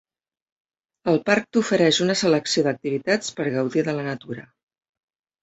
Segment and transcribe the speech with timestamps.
[1.11, 4.49] El parc t'ofereix una selecció d'activitats per gaudir de la natura.